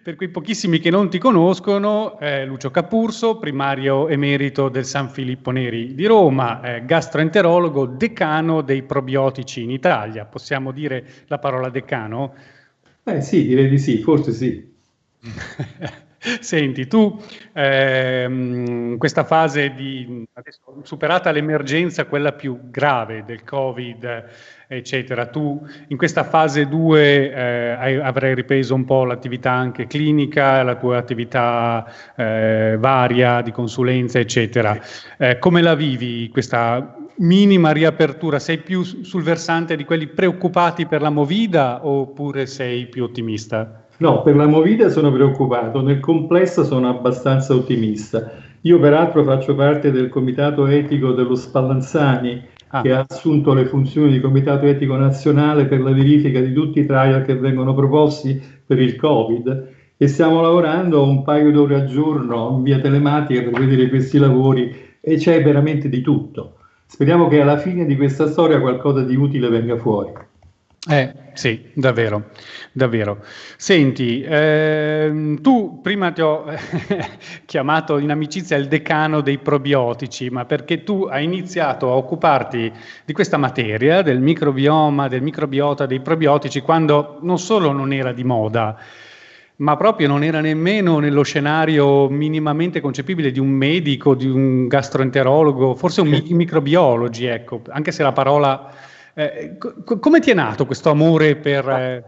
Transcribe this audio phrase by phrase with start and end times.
[0.00, 5.50] Per quei pochissimi che non ti conoscono, eh, Lucio Capurso, primario emerito del San Filippo
[5.50, 10.24] Neri di Roma, eh, gastroenterologo, decano dei probiotici in Italia.
[10.24, 12.34] Possiamo dire la parola decano?
[13.04, 14.70] Eh sì, direi di sì, forse sì.
[16.40, 17.20] Senti, tu
[17.52, 24.28] ehm, questa fase di adesso, superata l'emergenza, quella più grave del Covid,
[24.68, 30.76] eccetera, tu in questa fase 2 eh, avrai ripreso un po' l'attività anche clinica, la
[30.76, 34.80] tua attività eh, varia di consulenza, eccetera.
[35.18, 38.38] Eh, come la vivi questa minima riapertura?
[38.38, 43.81] Sei più sul versante di quelli preoccupati per la movida oppure sei più ottimista?
[43.98, 48.32] No, per la Movida sono preoccupato, nel complesso sono abbastanza ottimista.
[48.62, 52.82] Io peraltro faccio parte del comitato etico dello Spallanzani, ah.
[52.82, 56.86] che ha assunto le funzioni di comitato etico nazionale per la verifica di tutti i
[56.86, 62.54] trial che vengono proposti per il Covid e stiamo lavorando un paio d'ore al giorno
[62.56, 66.56] in via telematica per vedere questi lavori e c'è veramente di tutto.
[66.86, 70.12] Speriamo che alla fine di questa storia qualcosa di utile venga fuori.
[70.90, 72.30] Eh, sì, davvero,
[72.72, 73.24] davvero.
[73.56, 76.44] Senti, ehm, tu prima ti ho
[77.46, 82.72] chiamato in amicizia il decano dei probiotici, ma perché tu hai iniziato a occuparti
[83.04, 88.24] di questa materia, del microbioma, del microbiota, dei probiotici, quando non solo non era di
[88.24, 88.76] moda,
[89.56, 95.76] ma proprio non era nemmeno nello scenario minimamente concepibile di un medico, di un gastroenterologo,
[95.76, 100.90] forse un microbiologi, ecco, anche se la parola eh, co- come ti è nato questo
[100.90, 101.68] amore per...
[101.68, 102.04] Eh...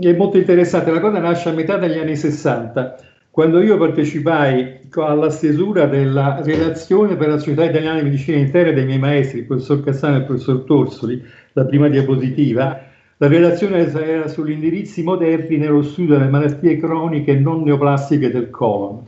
[0.00, 2.96] È molto interessante, la cosa nasce a metà degli anni 60,
[3.30, 8.84] quando io partecipai alla stesura della relazione per la Società Italiana di Medicina Interna dei
[8.84, 12.80] miei maestri, il professor Cassano e il professor Torsoli, la prima diapositiva,
[13.16, 19.02] la relazione era sugli indirizzi moderni nello studio delle malattie croniche non neoplastiche del colon.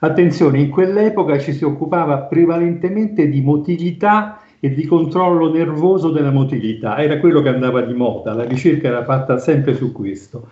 [0.00, 6.96] Attenzione, in quell'epoca ci si occupava prevalentemente di motilità e di controllo nervoso della motilità,
[6.98, 10.50] era quello che andava di moda, la ricerca era fatta sempre su questo.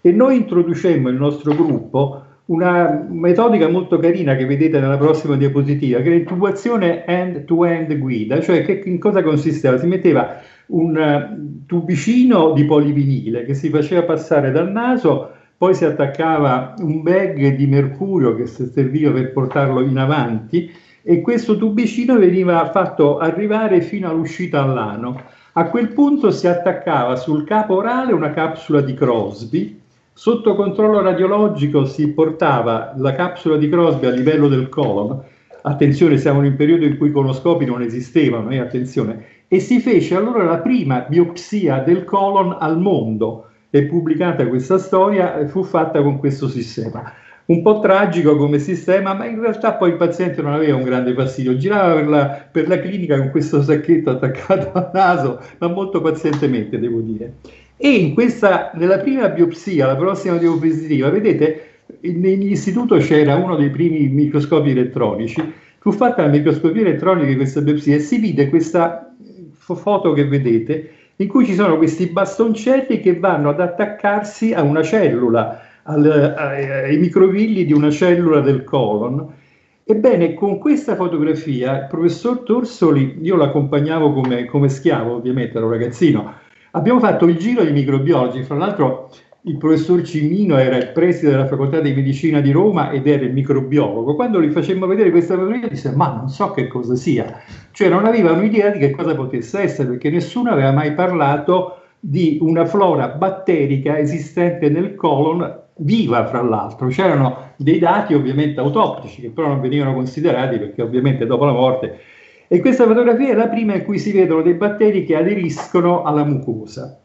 [0.00, 6.00] E noi introducemmo il nostro gruppo una metodica molto carina che vedete nella prossima diapositiva,
[6.00, 9.78] che è l'intubazione end-to-end guida, cioè che in cosa consisteva?
[9.78, 15.84] Si metteva un eh, tubicino di polivinile che si faceva passare dal naso, poi si
[15.84, 20.68] attaccava un bag di mercurio che serviva per portarlo in avanti
[21.02, 25.20] e questo tubicino veniva fatto arrivare fino all'uscita all'ano.
[25.54, 29.80] A quel punto si attaccava sul capo orale una capsula di Crosby,
[30.12, 35.20] sotto controllo radiologico si portava la capsula di Crosby a livello del colon,
[35.62, 39.80] attenzione siamo in un periodo in cui i coloscopi non esistevano, eh, attenzione, e si
[39.80, 46.02] fece allora la prima biopsia del colon al mondo, è pubblicata questa storia, fu fatta
[46.02, 47.12] con questo sistema
[47.46, 51.12] un po' tragico come sistema, ma in realtà poi il paziente non aveva un grande
[51.14, 56.00] fastidio, girava per la, per la clinica con questo sacchetto attaccato al naso, ma molto
[56.00, 57.34] pazientemente devo dire.
[57.76, 61.70] E in questa, nella prima biopsia, la prossima diapositiva, vedete,
[62.00, 65.42] nell'istituto c'era uno dei primi microscopi elettronici,
[65.78, 69.12] fu fatta la microscopia elettronica di questa biopsia e si vide questa
[69.56, 74.82] foto che vedete, in cui ci sono questi bastoncelli che vanno ad attaccarsi a una
[74.82, 79.40] cellula al, ai, ai microvilli di una cellula del colon.
[79.84, 86.32] Ebbene, con questa fotografia il professor Torsoli, io l'accompagnavo come, come schiavo, ovviamente ero ragazzino,
[86.72, 89.10] abbiamo fatto il giro di microbiologi, fra l'altro
[89.46, 93.32] il professor Cimino era il preside della facoltà di medicina di Roma ed era il
[93.32, 94.14] microbiologo.
[94.14, 98.04] Quando gli facemmo vedere questa fotografia disse ma non so che cosa sia, cioè non
[98.04, 103.08] avevano idea di che cosa potesse essere perché nessuno aveva mai parlato di una flora
[103.08, 109.60] batterica esistente nel colon viva fra l'altro, c'erano dei dati ovviamente autoptici che però non
[109.60, 112.00] venivano considerati perché ovviamente dopo la morte
[112.48, 116.22] e questa fotografia è la prima in cui si vedono dei batteri che aderiscono alla
[116.22, 117.00] mucosa.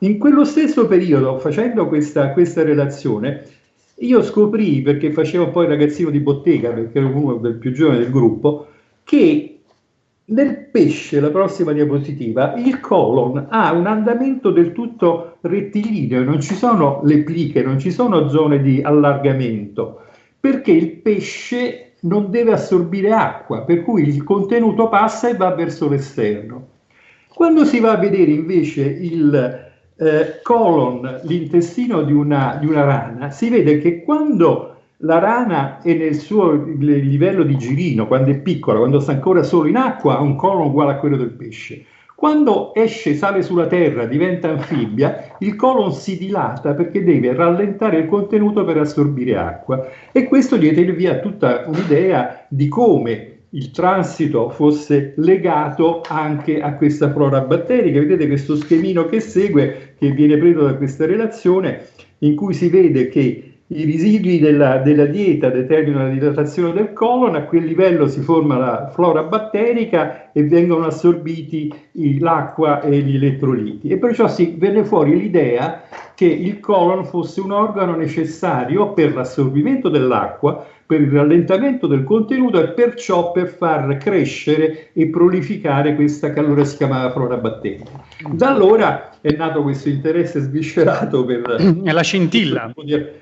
[0.00, 3.42] In quello stesso periodo, facendo questa, questa relazione,
[3.96, 8.12] io scoprì, perché facevo poi ragazzino di bottega, perché ero uno del più giovane del
[8.12, 8.68] gruppo,
[9.02, 9.55] che
[10.28, 16.54] nel pesce, la prossima diapositiva, il colon ha un andamento del tutto rettilineo, non ci
[16.54, 20.00] sono le pliche, non ci sono zone di allargamento,
[20.40, 25.88] perché il pesce non deve assorbire acqua, per cui il contenuto passa e va verso
[25.88, 26.68] l'esterno.
[27.32, 29.64] Quando si va a vedere invece il
[29.96, 35.92] eh, colon, l'intestino di una, di una rana, si vede che quando la rana è
[35.94, 40.20] nel suo livello di girino, quando è piccola, quando sta ancora solo in acqua, ha
[40.20, 41.84] un colon uguale a quello del pesce.
[42.14, 48.06] Quando esce, sale sulla terra, diventa anfibia, il colon si dilata perché deve rallentare il
[48.06, 54.48] contenuto per assorbire acqua e questo gli tiene via tutta un'idea di come il transito
[54.48, 58.00] fosse legato anche a questa flora batterica.
[58.00, 61.86] Vedete questo schemino che segue, che viene preso da questa relazione,
[62.20, 67.34] in cui si vede che i residui della, della, dieta determinano la dilatazione del colon,
[67.34, 71.74] a quel livello si forma la flora batterica e vengono assorbiti
[72.20, 73.88] l'acqua e gli elettroliti.
[73.88, 75.82] E perciò si venne fuori l'idea
[76.16, 82.58] che il colon fosse un organo necessario per l'assorbimento dell'acqua, per il rallentamento del contenuto
[82.58, 87.90] e perciò per far crescere e prolificare questa che allora si chiamava flora batterica.
[88.30, 91.42] Da allora è nato questo interesse sviscerato per...
[91.84, 92.72] La scintilla.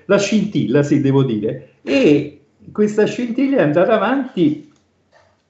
[0.04, 1.70] La scintilla, sì, devo dire.
[1.82, 4.70] E questa scintilla è andata avanti,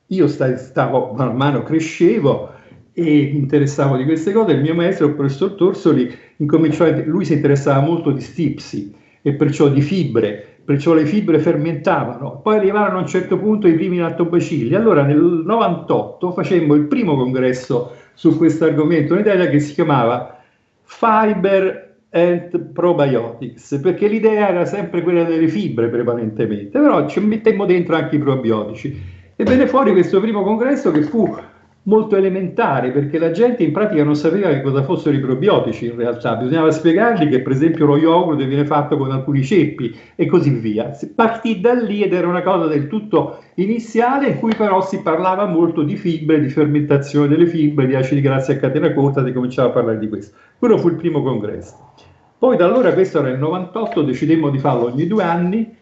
[0.07, 2.54] io stavo, man mano crescevo
[2.97, 7.33] e mi interessavo di queste cose, il mio maestro, il professor Torsoli, incominciò, lui si
[7.33, 12.41] interessava molto di stipsi e perciò di fibre, perciò le fibre fermentavano.
[12.41, 14.75] Poi arrivarono a un certo punto i primi lattobacilli.
[14.75, 20.41] Allora nel 98 facemmo il primo congresso su questo argomento in Italia che si chiamava
[20.85, 27.97] Fiber and Probiotics, perché l'idea era sempre quella delle fibre prevalentemente, però ci mettemmo dentro
[27.97, 29.13] anche i probiotici.
[29.35, 31.37] E venne fuori questo primo congresso che fu
[31.85, 35.97] molto elementare perché la gente in pratica non sapeva che cosa fossero i probiotici in
[35.97, 40.51] realtà, bisognava spiegargli che per esempio lo yogurt viene fatto con alcuni ceppi e così
[40.51, 40.93] via.
[40.95, 45.01] Si partì da lì ed era una cosa del tutto iniziale in cui però si
[45.03, 49.33] parlava molto di fibre, di fermentazione delle fibre, di acidi grassi a catena corta, si
[49.33, 50.37] cominciava a parlare di questo.
[50.59, 51.93] Quello fu il primo congresso.
[52.39, 55.77] Poi da allora, questo era il 98, decidemmo di farlo ogni due anni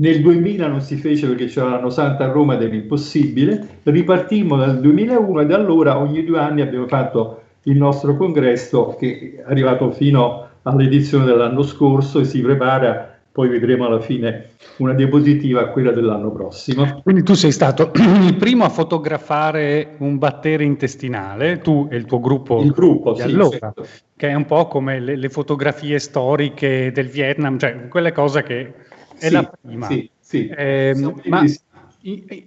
[0.00, 4.56] nel 2000 non si fece perché c'era l'anno santo a Roma ed era impossibile, ripartimmo
[4.56, 9.50] dal 2001 e da allora ogni due anni abbiamo fatto il nostro congresso che è
[9.50, 15.92] arrivato fino all'edizione dell'anno scorso e si prepara, poi vedremo alla fine una diapositiva quella
[15.92, 17.02] dell'anno prossimo.
[17.02, 17.90] Quindi tu sei stato
[18.24, 23.20] il primo a fotografare un batterio intestinale, tu e il tuo gruppo, il gruppo di
[23.20, 23.86] sì, allora, certo.
[24.16, 28.72] che è un po' come le, le fotografie storiche del Vietnam, cioè quelle cose che
[29.20, 29.86] è sì, la prima.
[29.86, 30.48] Sì, sì.
[30.48, 30.94] Eh,
[31.26, 31.44] ma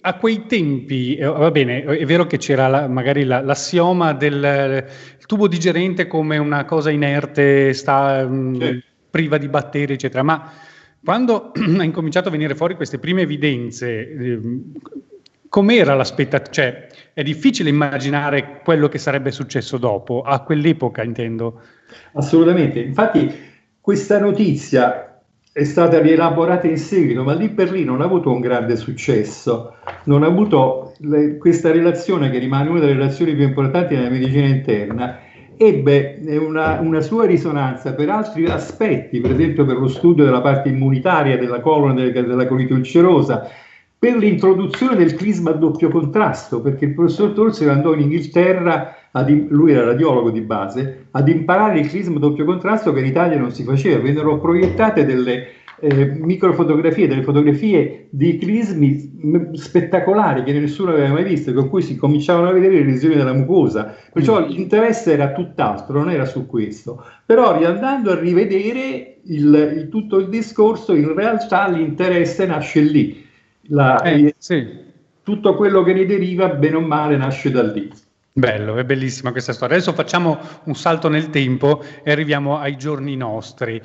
[0.02, 4.86] a quei tempi, eh, va bene, è vero che c'era la, magari la, l'assioma del
[5.28, 8.78] tubo digerente come una cosa inerte, sta, mh, mm,
[9.12, 10.52] priva di batteri, eccetera, ma
[11.04, 14.40] quando ha incominciato a venire fuori queste prime evidenze, eh,
[15.50, 16.52] com'era l'aspettativa?
[16.52, 21.62] Cioè, è difficile immaginare quello che sarebbe successo dopo, a quell'epoca intendo.
[22.14, 23.32] Assolutamente, infatti
[23.80, 25.13] questa notizia
[25.54, 29.76] è stata rielaborata in seguito, ma lì per lì non ha avuto un grande successo,
[30.06, 34.48] non ha avuto le, questa relazione che rimane una delle relazioni più importanti nella medicina
[34.48, 35.20] interna,
[35.56, 40.70] ebbe una, una, sua risonanza per altri aspetti, per esempio per lo studio della parte
[40.70, 43.48] immunitaria della colonna della, della colite ulcerosa,
[44.00, 49.30] per l'introduzione del crisma a doppio contrasto, perché il professor Torsi andò in Inghilterra ad,
[49.50, 53.52] lui era radiologo di base, ad imparare il crisma doppio contrasto che in Italia non
[53.52, 55.48] si faceva, vennero proiettate delle
[55.80, 61.96] eh, microfotografie, delle fotografie di crismi spettacolari che nessuno aveva mai visto, con cui si
[61.96, 64.50] cominciavano a vedere le lesioni della mucosa, perciò mm.
[64.50, 70.30] l'interesse era tutt'altro, non era su questo, però riandando a rivedere il, il, tutto il
[70.30, 73.24] discorso, in realtà l'interesse nasce lì,
[73.68, 74.66] La, eh, sì.
[75.22, 77.92] tutto quello che ne deriva, bene o male, nasce da lì.
[78.36, 79.76] Bello, è bellissima questa storia.
[79.76, 83.80] Adesso facciamo un salto nel tempo e arriviamo ai giorni nostri.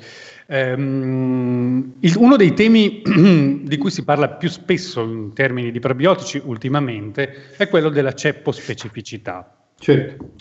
[0.47, 3.03] Um, il, uno dei temi
[3.63, 9.55] di cui si parla più spesso in termini di probiotici ultimamente è quello della ceppospecificità.
[9.77, 10.31] Certo.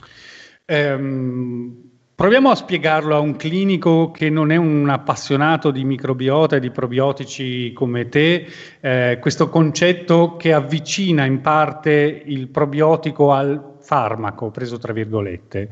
[0.64, 1.88] Um,
[2.18, 6.72] Proviamo a spiegarlo a un clinico che non è un appassionato di microbiota e di
[6.72, 8.44] probiotici come te,
[8.80, 15.68] eh, questo concetto che avvicina in parte il probiotico al farmaco, preso tra virgolette.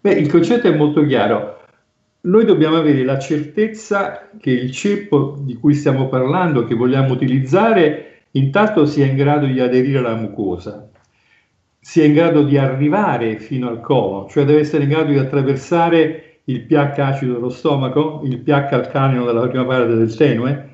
[0.00, 1.58] Beh, il concetto è molto chiaro.
[2.22, 8.26] Noi dobbiamo avere la certezza che il ceppo di cui stiamo parlando, che vogliamo utilizzare,
[8.32, 10.88] intanto sia in grado di aderire alla mucosa
[11.82, 16.40] sia in grado di arrivare fino al colon, cioè deve essere in grado di attraversare
[16.44, 20.68] il pH acido dello stomaco, il pH alcalino della prima parte del tenue,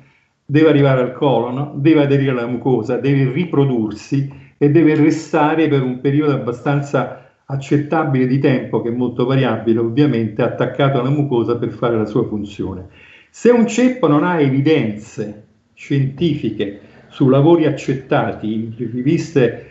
[0.45, 6.01] deve arrivare al colon, deve aderire alla mucosa, deve riprodursi e deve restare per un
[6.01, 11.97] periodo abbastanza accettabile di tempo, che è molto variabile ovviamente, attaccato alla mucosa per fare
[11.97, 12.87] la sua funzione.
[13.29, 19.69] Se un ceppo non ha evidenze scientifiche su lavori accettati in riviste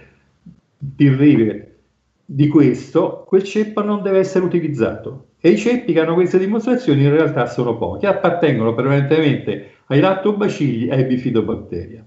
[0.96, 1.74] peer
[2.24, 5.26] di questo, quel ceppo non deve essere utilizzato.
[5.40, 10.88] E i ceppi che hanno queste dimostrazioni in realtà sono pochi, appartengono prevalentemente ai lattobacilli
[10.88, 12.04] e ai bifidobacteria.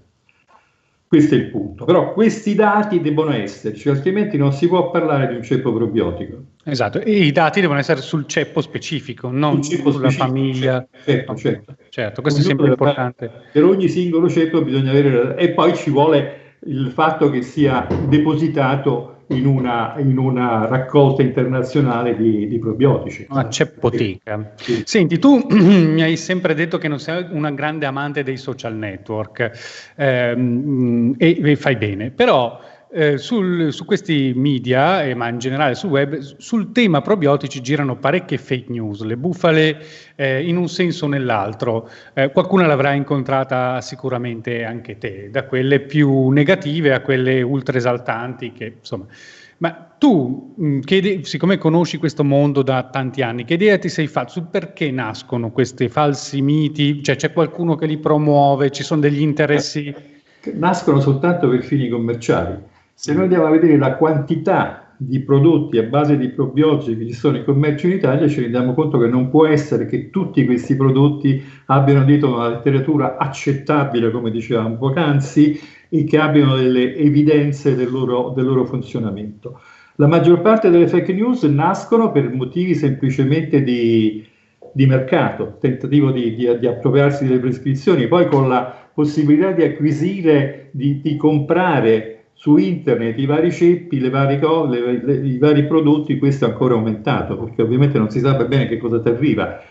[1.10, 1.86] Questo è il punto.
[1.86, 6.36] Però questi dati devono esserci, altrimenti non si può parlare di un ceppo probiotico.
[6.62, 10.86] Esatto, e i dati devono essere sul ceppo specifico, non ceppo sulla specifico, famiglia.
[11.04, 11.74] Certo, certo.
[11.88, 13.28] certo questo è sempre importante.
[13.50, 15.34] Per ogni singolo ceppo bisogna avere...
[15.36, 22.16] E poi ci vuole il fatto che sia depositato in una, in una raccolta internazionale
[22.16, 23.26] di, di probiotici.
[23.30, 24.52] Una ceppoteca.
[24.56, 24.82] Sì.
[24.84, 29.92] Senti, tu mi hai sempre detto che non sei una grande amante dei social network
[29.96, 32.60] ehm, e, e fai bene, però
[32.92, 37.96] eh, sul, su questi media, eh, ma in generale sul web, sul tema probiotici girano
[37.96, 39.80] parecchie fake news, le bufale
[40.16, 41.88] eh, in un senso o nell'altro.
[42.12, 48.52] Eh, qualcuna l'avrà incontrata sicuramente anche te, da quelle più negative a quelle ultra esaltanti
[48.52, 49.06] che insomma.
[49.58, 54.06] Ma tu, mh, che, siccome conosci questo mondo da tanti anni, che idea ti sei
[54.06, 57.02] fatto su perché nascono questi falsi miti?
[57.02, 59.94] Cioè c'è qualcuno che li promuove, ci sono degli interessi?
[60.54, 62.69] Nascono soltanto per fini commerciali
[63.00, 67.14] se noi andiamo a vedere la quantità di prodotti a base di probiotici che ci
[67.14, 70.76] sono in commercio in Italia, ci rendiamo conto che non può essere che tutti questi
[70.76, 77.90] prodotti abbiano dietro una letteratura accettabile, come dicevamo poc'anzi, e che abbiano delle evidenze del
[77.90, 79.58] loro, del loro funzionamento.
[79.94, 84.22] La maggior parte delle fake news nascono per motivi semplicemente di,
[84.74, 90.68] di mercato, tentativo di, di, di, appropriarsi delle prescrizioni, poi con la possibilità di acquisire,
[90.72, 92.09] di, di comprare
[92.40, 96.72] su internet i vari ceppi, le varie le, le, i vari prodotti, questo è ancora
[96.72, 99.62] aumentato, perché ovviamente non si sa bene che cosa ti arriva.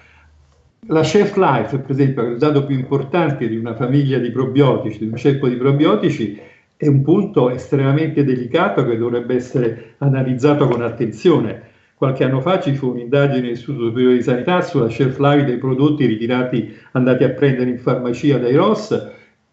[0.85, 4.99] La Chef Life, per esempio, è il dato più importante di una famiglia di probiotici,
[4.99, 6.39] di un ceppo di probiotici,
[6.77, 11.69] è un punto estremamente delicato che dovrebbe essere analizzato con attenzione.
[11.95, 16.05] Qualche anno fa ci fu un'indagine dell'Istituto Superiore di Sanità sulla shelf life dei prodotti
[16.05, 18.91] ritirati, andati a prendere in farmacia dai ROS,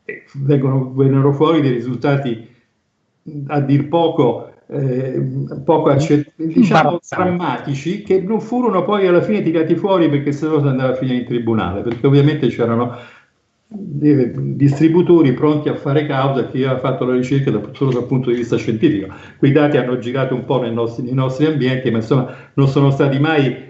[0.04, 2.54] e vengono, vennero fuori dei risultati
[3.48, 5.22] a dir poco, eh,
[5.64, 10.60] poco accett- diciamo, drammatici che non furono poi alla fine tirati fuori perché se no
[10.60, 12.96] si andava a finire in tribunale, perché ovviamente c'erano
[13.68, 18.36] distributori pronti a fare causa chi aveva fatto la ricerca da, solo dal punto di
[18.36, 19.12] vista scientifico.
[19.38, 22.90] Quei dati hanno girato un po' nei nostri, nei nostri ambienti, ma insomma non sono
[22.90, 23.64] stati mai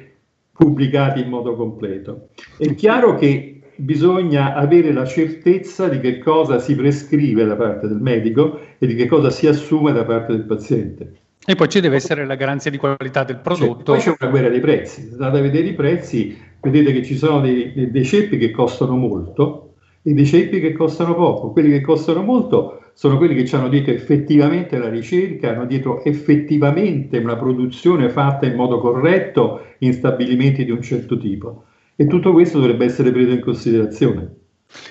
[0.53, 2.29] pubblicati in modo completo.
[2.59, 8.01] È chiaro che bisogna avere la certezza di che cosa si prescrive da parte del
[8.01, 11.13] medico e di che cosa si assume da parte del paziente.
[11.49, 13.85] E poi ci deve essere la garanzia di qualità del prodotto.
[13.85, 15.09] Cioè, poi c'è una guerra dei prezzi.
[15.13, 19.75] Andate a vedere i prezzi, vedete che ci sono dei, dei, ceppi che costano molto
[20.03, 21.53] e dei ceppi che costano poco.
[21.53, 26.03] Quelli che costano molto sono quelli che ci hanno dietro effettivamente la ricerca, hanno dietro
[26.03, 31.66] effettivamente una produzione fatta in modo corretto in stabilimenti di un certo tipo.
[31.97, 34.35] E tutto questo dovrebbe essere preso in considerazione.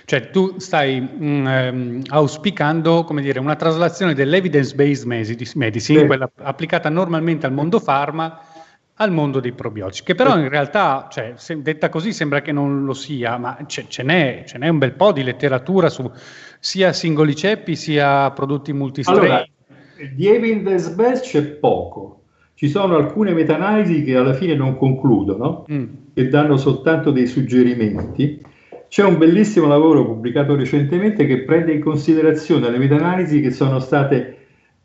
[0.05, 6.05] Cioè tu stai mh, mm, ehm, auspicando come dire, una traslazione dell'evidence-based medicine, sì.
[6.05, 8.39] quella applicata normalmente al mondo farma,
[8.95, 12.85] al mondo dei probiotici, che però in realtà, cioè, se, detta così, sembra che non
[12.85, 16.09] lo sia, ma ce, ce, n'è, ce, n'è, un bel po' di letteratura su
[16.59, 19.19] sia singoli ceppi sia prodotti multistrain.
[19.19, 19.45] Allora,
[20.15, 25.83] di evidence-based c'è poco, ci sono alcune meta-analisi che alla fine non concludono, mm.
[26.15, 28.41] Che danno soltanto dei suggerimenti.
[28.87, 34.37] C'è un bellissimo lavoro pubblicato recentemente che prende in considerazione le meta-analisi che sono state,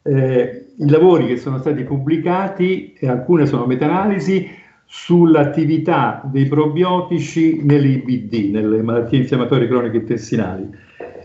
[0.02, 4.48] eh, i lavori che sono stati pubblicati, e alcune sono meta-analisi,
[4.84, 10.68] sull'attività dei probiotici nell'IBD, nelle malattie infiammatorie croniche intestinali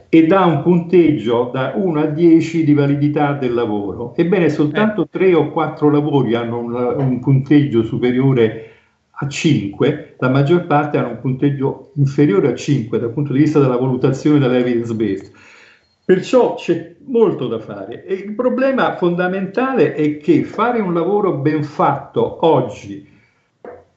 [0.10, 4.16] e dà un punteggio da 1 a 10 di validità del lavoro.
[4.16, 5.08] Ebbene, soltanto eh.
[5.10, 8.75] 3 o 4 lavori hanno un, un, punteggio superiore
[9.18, 13.60] a 5, la maggior parte hanno un punteggio inferiore a 5 dal punto di vista
[13.60, 15.32] della valutazione dell'evidence based.
[16.04, 21.64] Perciò c'è molto da fare e il problema fondamentale è che fare un lavoro ben
[21.64, 23.08] fatto oggi,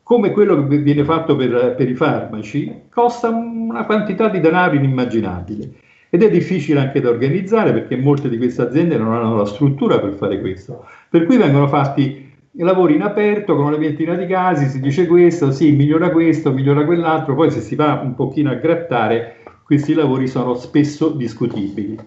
[0.03, 5.71] come quello che viene fatto per, per i farmaci, costa una quantità di denaro inimmaginabile
[6.11, 9.99] ed è difficile anche da organizzare perché molte di queste aziende non hanno la struttura
[9.99, 10.87] per fare questo.
[11.11, 12.28] Per cui vengono fatti
[12.65, 16.85] lavori in aperto con una ventina di casi, si dice questo, sì, migliora questo, migliora
[16.85, 21.99] quell'altro, poi se si va un pochino a grattare, questi lavori sono spesso discutibili.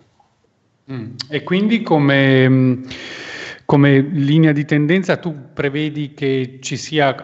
[0.91, 1.05] Mm.
[1.29, 2.79] E quindi come,
[3.65, 7.15] come linea di tendenza tu prevedi che ci sia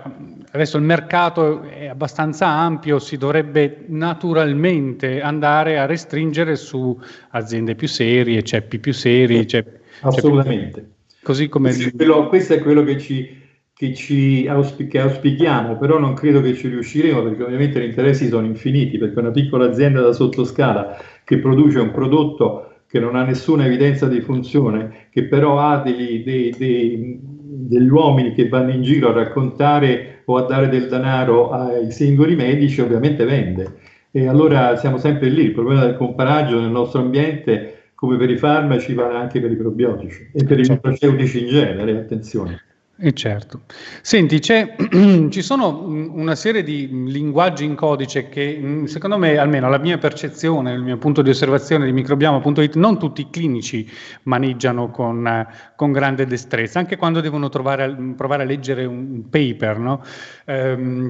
[0.50, 7.88] Adesso il mercato è abbastanza ampio, si dovrebbe naturalmente andare a restringere su aziende più
[7.88, 9.46] serie, ceppi più seri.
[9.46, 10.97] Ceppi, Assolutamente.
[11.27, 11.72] Così come...
[11.72, 16.13] Questo è quello, questo è quello che ci che, ci ausp- che auspichiamo, però non
[16.13, 20.13] credo che ci riusciremo perché ovviamente gli interessi sono infiniti, perché una piccola azienda da
[20.13, 25.81] sottoscala che produce un prodotto che non ha nessuna evidenza di funzione, che però ha
[25.81, 30.88] degli, dei, dei, degli uomini che vanno in giro a raccontare o a dare del
[30.88, 33.79] denaro ai singoli medici, ovviamente vende.
[34.12, 38.38] E allora siamo sempre lì, il problema del comparaggio nel nostro ambiente, come per i
[38.38, 40.82] farmaci, vale anche per i probiotici e per i certo.
[40.82, 42.62] farmaceutici in genere, attenzione.
[43.00, 43.62] E certo.
[44.01, 50.00] Senti, ci sono una serie di linguaggi in codice che, secondo me, almeno la mia
[50.00, 53.88] percezione, il mio punto di osservazione di microbioma.it, non tutti i clinici
[54.24, 59.77] maneggiano con, con grande destrezza, anche quando devono trovare, provare a leggere un paper.
[59.77, 60.04] No?
[60.46, 61.08] Eh,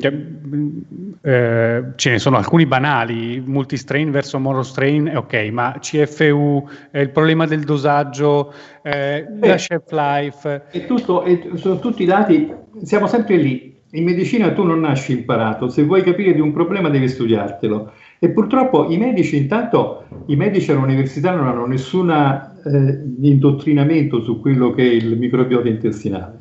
[1.22, 7.46] eh, ce ne sono alcuni banali, multistrain verso monostrain, ok, ma CFU, eh, il problema
[7.46, 10.64] del dosaggio, eh, la shelf life.
[10.70, 12.52] È tutto, è, sono tutti dati,
[12.84, 13.76] siamo sempre lì.
[13.92, 17.92] In medicina tu non nasci imparato, se vuoi capire di un problema devi studiartelo.
[18.20, 24.72] E purtroppo i medici, intanto, i medici all'università non hanno nessun eh, indottrinamento su quello
[24.72, 26.40] che è il microbiota intestinale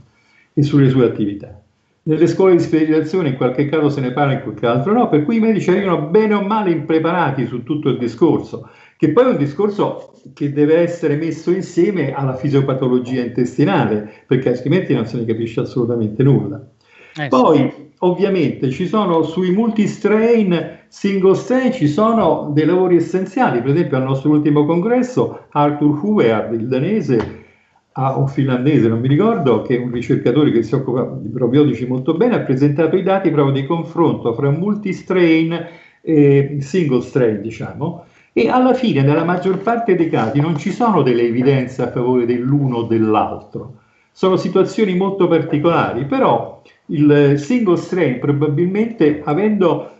[0.55, 1.61] e sulle sue attività.
[2.03, 5.25] Nelle scuole di specializzazione in qualche caso se ne parla, in qualche altro no, per
[5.25, 9.29] cui i medici arrivano bene o male impreparati su tutto il discorso, che poi è
[9.29, 15.25] un discorso che deve essere messo insieme alla fisiopatologia intestinale, perché altrimenti non se ne
[15.25, 16.67] capisce assolutamente nulla.
[17.19, 17.91] Eh, Poi, sì.
[18.01, 23.63] ovviamente, ci sono sui multistrain, single strain, ci sono dei lavori essenziali.
[23.63, 27.45] Per esempio, al nostro ultimo congresso, Arthur Hueard, il danese,
[27.93, 32.15] o finlandese, non mi ricordo, che è un ricercatore che si occupa di probiotici molto
[32.15, 35.67] bene, ha presentato i dati proprio di confronto fra multistrain
[36.03, 38.05] e single strain, diciamo,
[38.39, 42.27] e alla fine, nella maggior parte dei casi, non ci sono delle evidenze a favore
[42.27, 43.77] dell'uno o dell'altro.
[44.13, 49.91] Sono situazioni molto particolari, però il single strain probabilmente avendo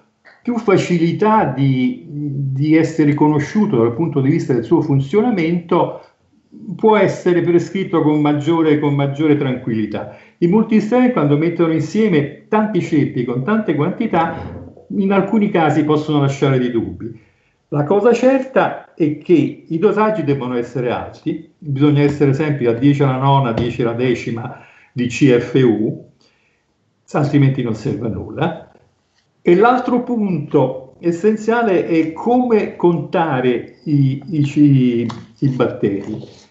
[0.43, 6.03] più facilità di, di essere conosciuto dal punto di vista del suo funzionamento
[6.77, 10.15] può essere prescritto con maggiore, con maggiore tranquillità.
[10.37, 14.35] I multistrain quando mettono insieme tanti ceppi con tante quantità
[14.95, 17.25] in alcuni casi possono lasciare dei dubbi.
[17.69, 23.03] La cosa certa è che i dosaggi devono essere alti, bisogna essere sempre a 10
[23.03, 26.09] alla nona, 10 alla decima di CFU,
[27.13, 28.73] altrimenti non serve a nulla.
[29.43, 35.09] E l'altro punto essenziale è come contare i, i,
[35.41, 36.46] i batteri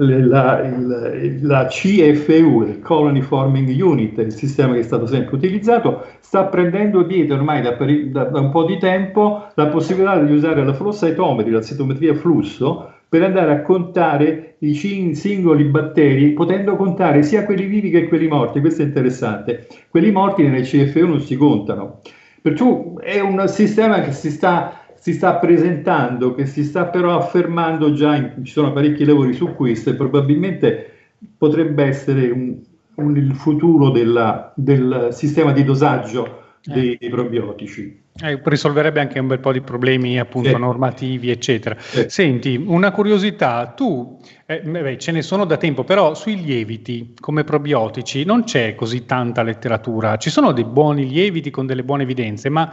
[0.00, 6.06] la, il, la CFU, il Colony Forming Unit, il sistema che è stato sempre utilizzato,
[6.20, 10.64] sta prendendo dietro ormai da, da, da un po' di tempo la possibilità di usare
[10.64, 17.24] la flow cytometry, la cytometria flusso, per andare a contare i singoli batteri, potendo contare
[17.24, 18.60] sia quelli vivi che quelli morti.
[18.60, 19.66] Questo è interessante.
[19.88, 22.00] Quelli morti nelle CFU non si contano.
[22.40, 27.94] Perciò è un sistema che si sta si sta presentando, che si sta però affermando
[27.94, 30.92] già, in, ci sono parecchi lavori su questo e probabilmente
[31.38, 32.58] potrebbe essere un,
[32.96, 37.98] un, il futuro della, del sistema di dosaggio dei, dei probiotici.
[38.22, 40.58] Eh, risolverebbe anche un bel po' di problemi appunto sì.
[40.58, 41.76] normativi, eccetera.
[41.78, 42.04] Sì.
[42.08, 47.44] Senti, una curiosità, tu, eh, beh, ce ne sono da tempo, però sui lieviti come
[47.44, 50.18] probiotici non c'è così tanta letteratura.
[50.18, 52.70] Ci sono dei buoni lieviti con delle buone evidenze, ma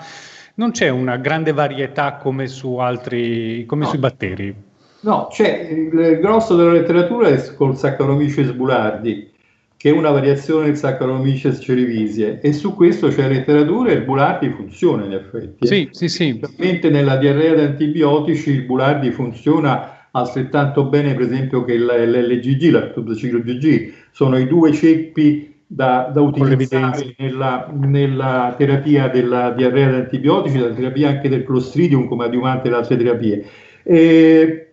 [0.57, 3.89] non c'è una grande varietà come su altri, come no.
[3.89, 4.55] sui batteri.
[4.99, 9.31] No, c'è il grosso della letteratura è col Saccharomyces boulardii,
[9.77, 14.49] che è una variazione del Saccharomyces cerevisiae, e su questo c'è letteratura e il Boulardii
[14.49, 15.63] funziona in effetti.
[15.63, 15.67] Eh.
[15.67, 16.39] Sì, sì, sì.
[16.41, 23.39] Ovviamente nella diarrea di antibiotici il Boulardii funziona altrettanto bene, per esempio, che l'LGG, l'actobacillo
[23.39, 30.55] GG, sono i due ceppi da, da utilizzare nella, nella, terapia della diarrea da antibiotici,
[30.55, 33.45] nella terapia anche del Clostridium come adiuvante alle altre terapie.
[33.83, 34.67] E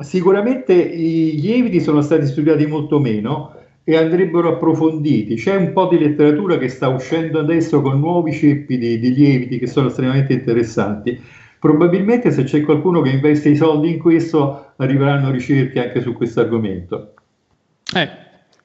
[0.00, 5.36] sicuramente i lieviti sono stati studiati molto meno e andrebbero approfonditi.
[5.36, 9.58] C'è un po' di letteratura che sta uscendo adesso con nuovi ceppi di, di lieviti
[9.58, 11.20] che sono estremamente interessanti.
[11.58, 16.40] Probabilmente se c'è qualcuno che investe i soldi in questo arriveranno ricerche anche su questo
[16.40, 17.14] argomento.
[17.94, 18.08] Eh,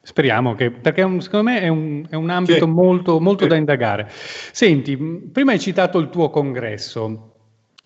[0.05, 2.71] Speriamo che, perché un, secondo me è un, è un ambito sì.
[2.71, 3.49] molto, molto sì.
[3.49, 4.07] da indagare.
[4.07, 7.33] Senti, prima hai citato il tuo congresso,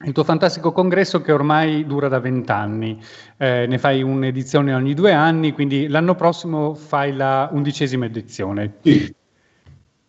[0.03, 3.01] il tuo fantastico congresso che ormai dura da vent'anni,
[3.37, 8.79] eh, ne fai un'edizione ogni due anni, quindi l'anno prossimo fai la undicesima edizione.
[8.81, 9.15] Sì.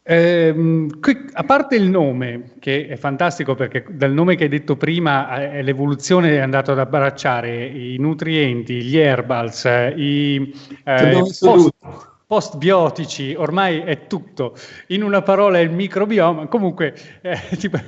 [0.03, 0.89] Eh,
[1.33, 5.63] a parte il nome, che è fantastico perché dal nome che hai detto prima eh,
[5.63, 9.65] l'evoluzione è andata ad abbracciare i nutrienti, gli herbals,
[9.97, 10.53] i
[10.85, 11.75] eh, post,
[12.27, 14.57] postbiotici, ormai è tutto.
[14.89, 16.47] In una parola è il microbioma.
[16.47, 17.79] Comunque, eh, tipo,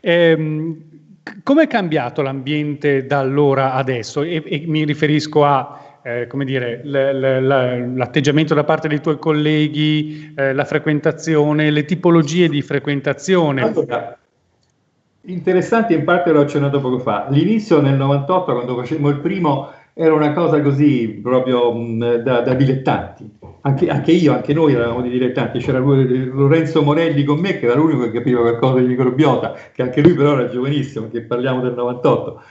[0.00, 0.82] ehm,
[1.42, 4.22] come è cambiato l'ambiente da allora adesso?
[4.22, 10.54] E, e mi riferisco a eh, come dire, l'atteggiamento da parte dei tuoi colleghi, eh,
[10.54, 13.60] la frequentazione, le tipologie di frequentazione.
[13.60, 14.16] Allora,
[15.22, 17.26] interessante, in parte l'ho accennato poco fa.
[17.28, 22.54] L'inizio nel 98, quando facemmo il primo, era una cosa così proprio mh, da, da,
[22.54, 23.36] dilettanti.
[23.62, 25.58] Anche, anche, io, anche noi eravamo di dilettanti.
[25.58, 30.00] C'era Lorenzo Morelli con me, che era l'unico che capiva qualcosa di microbiota, che anche
[30.00, 32.42] lui però era giovanissimo, che parliamo del 98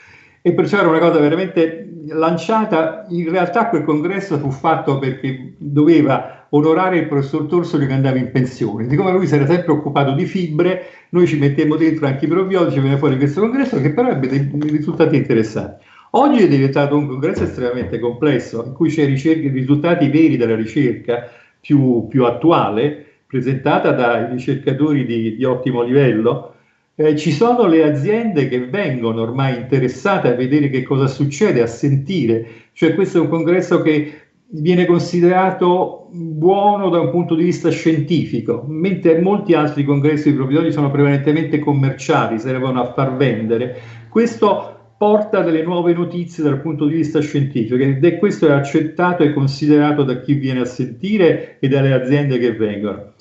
[0.48, 3.06] e perciò era una cosa veramente lanciata.
[3.10, 8.32] In realtà quel congresso fu fatto perché doveva onorare il professor Torsoli che andava in
[8.32, 8.88] pensione.
[8.90, 12.80] Siccome lui si era sempre occupato di fibre, noi ci mettemmo dentro anche i probiotici,
[12.80, 15.86] venne fuori questo congresso che però ebbe dei risultati interessanti.
[16.12, 21.30] Oggi è diventato un congresso estremamente complesso, in cui c'è ricerca, risultati veri della ricerca
[21.60, 26.54] più, più attuale, presentata dai ricercatori di, di ottimo livello,
[27.00, 31.68] eh, ci sono le aziende che vengono ormai interessate a vedere che cosa succede, a
[31.68, 37.70] sentire, cioè questo è un congresso che viene considerato buono da un punto di vista
[37.70, 43.80] scientifico, mentre molti altri congressi di proprietari sono prevalentemente commerciali, servono a far vendere.
[44.10, 49.34] Questo porta delle nuove notizie dal punto di vista scientifico ed questo è accettato e
[49.34, 53.14] considerato da chi viene a sentire e dalle aziende che vengono.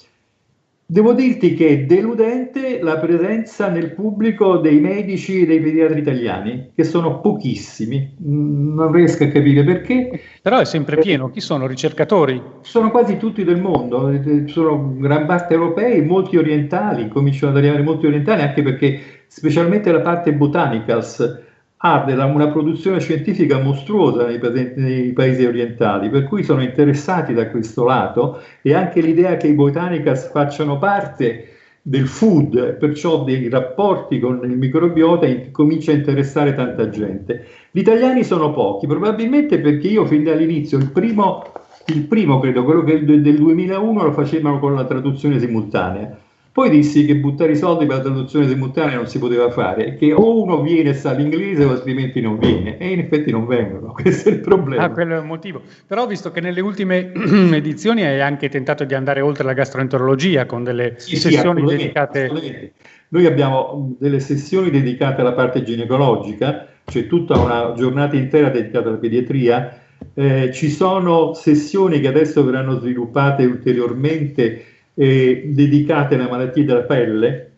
[0.89, 6.71] Devo dirti che è deludente la presenza nel pubblico dei medici e dei pediatri italiani,
[6.77, 10.21] che sono pochissimi, mm, non riesco a capire perché.
[10.41, 11.67] Però è sempre pieno, chi sono?
[11.67, 12.41] Ricercatori?
[12.61, 14.13] Sono quasi tutti del mondo,
[14.47, 20.03] sono gran parte europei, molti orientali, cominciano ad arrivare molti orientali, anche perché specialmente la
[20.03, 21.46] parte botanicals
[21.95, 24.41] ha una produzione scientifica mostruosa nei,
[24.77, 29.55] nei, paesi orientali, per cui sono interessati da questo lato e anche l'idea che i
[29.55, 31.51] botanicas facciano parte
[31.83, 37.47] del food, perciò dei rapporti con il microbiota comincia a interessare tanta gente.
[37.71, 41.45] Gli italiani sono pochi, probabilmente perché io fin dall'inizio, il primo,
[41.87, 46.25] il primo credo, quello che del 2001 lo facevano con la traduzione simultanea
[46.57, 50.15] poi dissi che buttare i soldi per la traduzione simultanea non si poteva fare, che
[50.15, 53.93] o uno viene e sa l'inglese o altrimenti non viene, e in effetti non vengono,
[54.01, 54.85] questo è il problema.
[54.85, 55.61] Ah, quello è il motivo.
[55.87, 57.13] Però visto che nelle ultime
[57.53, 62.73] edizioni hai anche tentato di andare oltre la gastroenterologia con delle sì, sessioni sì, dedicate...
[63.09, 68.97] Noi abbiamo delle sessioni dedicate alla parte ginecologica, cioè tutta una giornata intera dedicata alla
[68.97, 69.79] pediatria,
[70.15, 77.51] eh, ci sono sessioni che adesso verranno sviluppate ulteriormente eh, dedicate alle malattie della pelle,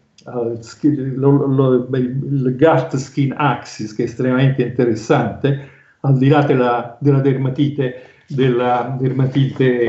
[0.60, 5.68] skin, lo, lo, il gut skin axis che è estremamente interessante,
[6.00, 9.88] al di là della, della dermatite, della dermatite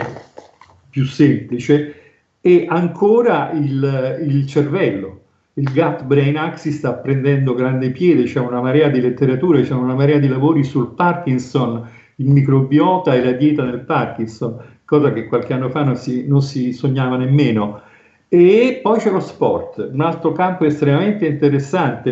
[0.90, 1.96] più semplice,
[2.40, 5.18] e ancora il, il cervello.
[5.54, 9.96] Il gut brain axis sta prendendo grande piede, c'è una marea di letterature, c'è una
[9.96, 11.86] marea di lavori sul Parkinson,
[12.16, 14.58] il microbiota e la dieta del Parkinson
[14.90, 17.82] cosa che qualche anno fa non si, non si sognava nemmeno.
[18.28, 22.12] E poi c'è lo sport, un altro campo estremamente interessante.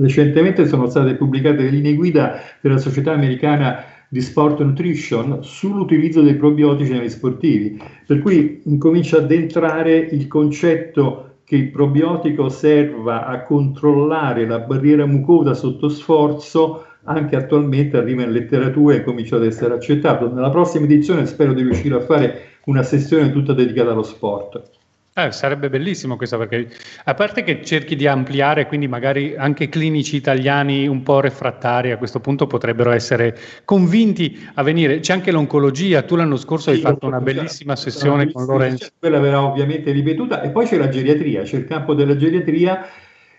[0.00, 6.34] Recentemente sono state pubblicate le linee guida della Società Americana di Sport Nutrition sull'utilizzo dei
[6.34, 13.42] probiotici negli sportivi, per cui incomincia ad entrare il concetto che il probiotico serva a
[13.42, 19.74] controllare la barriera mucosa sotto sforzo anche attualmente arriva in letteratura e comincia ad essere
[19.74, 20.32] accettato.
[20.32, 24.74] Nella prossima edizione spero di riuscire a fare una sessione tutta dedicata allo sport.
[25.18, 26.68] Eh, sarebbe bellissimo questo perché
[27.04, 31.96] a parte che cerchi di ampliare, quindi magari anche clinici italiani un po' refrattari a
[31.96, 34.98] questo punto potrebbero essere convinti a venire.
[34.98, 38.88] C'è anche l'oncologia, tu l'anno scorso sì, hai fatto una bellissima sessione con Lorenzo.
[38.98, 42.86] Quella verrà ovviamente ripetuta e poi c'è la geriatria, c'è il campo della geriatria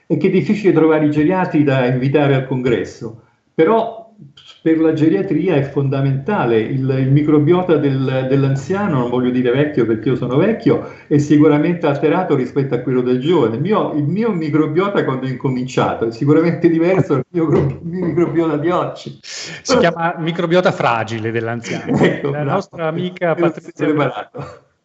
[0.07, 3.26] e che è difficile trovare i geriatri da invitare al congresso
[3.57, 4.13] però
[4.61, 10.09] per la geriatria è fondamentale, il, il microbiota del, dell'anziano, non voglio dire vecchio perché
[10.09, 13.55] io sono vecchio, è sicuramente alterato rispetto a quello del giovane.
[13.55, 17.47] Il mio, il mio microbiota quando ho incominciato è sicuramente diverso dal mio,
[17.81, 19.17] mio, microbiota di oggi.
[19.23, 21.97] Si chiama microbiota fragile dell'anziano.
[22.07, 22.51] Ecco, la bravo.
[22.51, 23.87] nostra amica Patrizia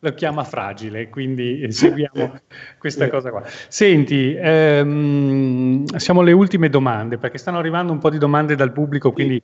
[0.05, 2.33] lo chiama fragile, quindi seguiamo
[2.79, 3.45] questa cosa qua.
[3.69, 9.12] Senti, ehm, siamo alle ultime domande, perché stanno arrivando un po' di domande dal pubblico,
[9.12, 9.41] quindi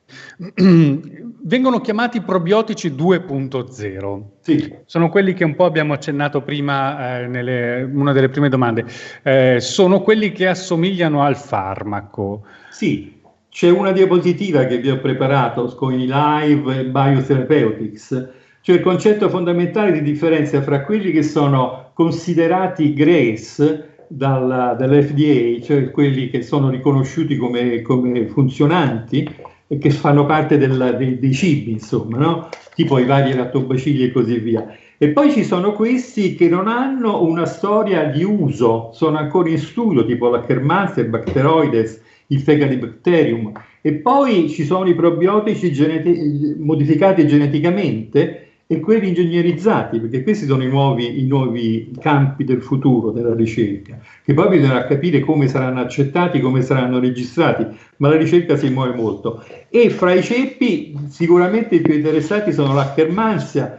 [1.43, 4.23] vengono chiamati probiotici 2.0.
[4.41, 4.75] Sì.
[4.85, 8.85] Sono quelli che un po' abbiamo accennato prima eh, nelle una delle prime domande.
[9.23, 12.45] Eh, sono quelli che assomigliano al farmaco.
[12.71, 18.38] Sì, c'è una diapositiva che vi ho preparato con i live biotherapeutics
[18.69, 25.91] cioè il concetto fondamentale di differenza fra quelli che sono considerati GRACE dalla, dall'FDA, cioè
[25.91, 29.27] quelli che sono riconosciuti come, come funzionanti
[29.67, 32.49] e che fanno parte del, dei, dei, cibi, insomma, no?
[32.75, 34.77] tipo i vari lattobacilli e così via.
[34.99, 39.57] E poi ci sono questi che non hanno una storia di uso, sono ancora in
[39.57, 43.51] studio, tipo la Kermansia, il Bacteroides, il Fecalibacterium.
[43.81, 50.63] E poi ci sono i probiotici geneti- modificati geneticamente e quelli ingegnerizzati, perché questi sono
[50.63, 55.81] i nuovi, i nuovi, campi del futuro della ricerca, che poi bisognerà capire come saranno
[55.81, 59.43] accettati, come saranno registrati, ma la ricerca si muove molto.
[59.71, 63.79] E fra i ceppi sicuramente i più interessati sono l'Ackermansia,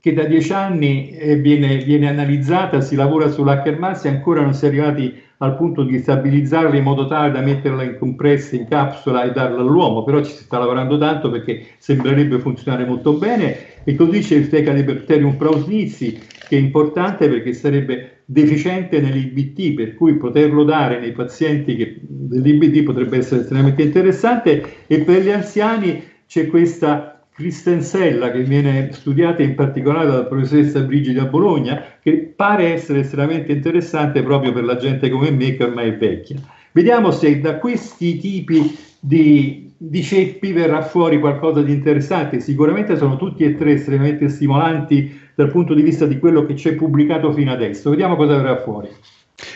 [0.00, 4.68] che da dieci anni eh, viene, viene, analizzata, si lavora sull'Ackermansia, ancora non si è
[4.68, 9.32] arrivati al punto di stabilizzarla in modo tale da metterla in compressa, in capsula e
[9.32, 13.74] darla all'uomo, però ci si sta lavorando tanto perché sembrerebbe funzionare molto bene.
[13.84, 16.18] E così c'è il Fecalibacterium prausnizi
[16.48, 22.82] che è importante perché sarebbe deficiente nell'IBT, per cui poterlo dare nei pazienti che, dell'IBT
[22.82, 24.64] potrebbe essere estremamente interessante.
[24.86, 31.26] E per gli anziani c'è questa Cristensella che viene studiata in particolare dalla professoressa Brigida
[31.26, 35.96] Bologna, che pare essere estremamente interessante proprio per la gente come me che ormai è
[35.98, 36.36] vecchia.
[36.72, 42.40] Vediamo se da questi tipi di, di ceppi verrà fuori qualcosa di interessante.
[42.40, 46.74] Sicuramente sono tutti e tre estremamente stimolanti dal punto di vista di quello che c'è
[46.74, 47.90] pubblicato fino adesso.
[47.90, 48.88] Vediamo cosa verrà fuori.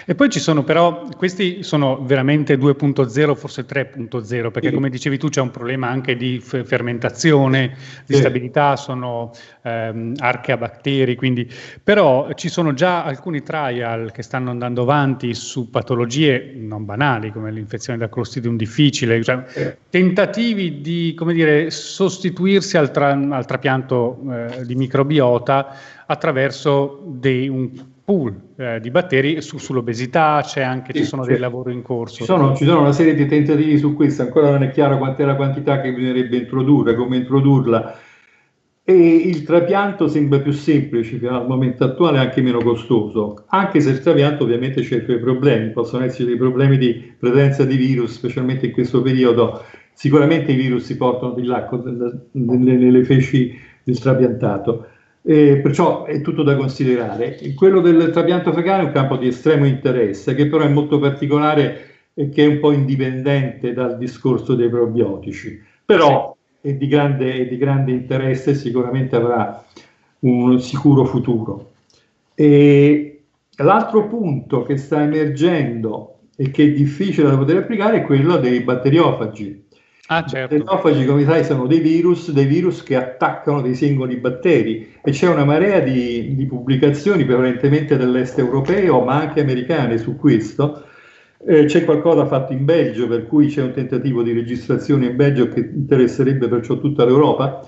[0.05, 4.75] E poi ci sono però, questi sono veramente 2.0, forse 3.0, perché sì.
[4.75, 8.21] come dicevi tu c'è un problema anche di f- fermentazione, di sì.
[8.21, 11.51] stabilità, sono ehm, archeabatteri, quindi,
[11.83, 17.51] però ci sono già alcuni trial che stanno andando avanti su patologie non banali come
[17.51, 19.73] l'infezione da Clostridium difficile, cioè sì.
[19.89, 25.75] tentativi di, come dire, sostituirsi al, tra- al trapianto eh, di microbiota
[26.07, 27.71] attraverso dei, un
[28.05, 32.17] pool eh, di batteri su, sull'obesità, c'è anche, sì, ci sono dei lavori in corso.
[32.17, 35.25] Ci sono, ci sono, una serie di tentativi su questo, ancora non è chiaro quant'è
[35.25, 37.99] la quantità che bisognerebbe introdurre, come introdurla.
[38.83, 44.01] E il trapianto sembra più semplice al momento attuale anche meno costoso, anche se il
[44.01, 48.67] trapianto ovviamente c'è i suoi problemi, possono essere dei problemi di presenza di virus, specialmente
[48.67, 49.63] in questo periodo.
[49.93, 51.69] Sicuramente i virus si portano di là
[52.33, 54.87] nelle feci del trapiantato
[55.23, 57.39] eh, perciò è tutto da considerare.
[57.55, 61.89] Quello del trapianto fecale è un campo di estremo interesse, che però è molto particolare
[62.15, 67.47] e che è un po' indipendente dal discorso dei probiotici, però è di grande, è
[67.47, 69.65] di grande interesse e sicuramente avrà
[70.21, 71.73] un sicuro futuro.
[72.35, 73.23] E
[73.57, 78.61] l'altro punto che sta emergendo e che è difficile da poter applicare è quello dei
[78.61, 79.69] batteriofagi.
[80.13, 80.57] Ah, certo.
[80.57, 85.13] I batteriofagi, come sai, sono dei virus, dei virus che attaccano dei singoli batteri e
[85.13, 90.85] c'è una marea di, di pubblicazioni prevalentemente dell'est europeo, ma anche americane su questo.
[91.47, 95.49] Eh, c'è qualcosa fatto in Belgio, per cui c'è un tentativo di registrazione in Belgio
[95.49, 97.65] che interesserebbe perciò tutta l'Europa.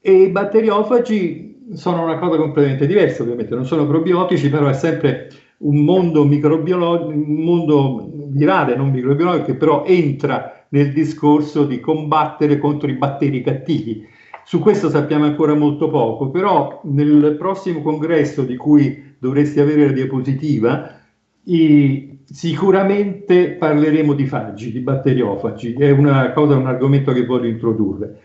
[0.00, 5.28] E i batteriofagi sono una cosa completamente diversa, ovviamente, non sono probiotici, però è sempre
[5.64, 12.58] un mondo microbiologico, un mondo virale, non microbiologico, che però entra nel discorso di combattere
[12.58, 14.06] contro i batteri cattivi.
[14.44, 19.92] Su questo sappiamo ancora molto poco, però nel prossimo congresso di cui dovresti avere la
[19.92, 21.00] diapositiva,
[21.44, 28.20] i, sicuramente parleremo di fagi, di batteriofagi, è una cosa, un argomento che voglio introdurre.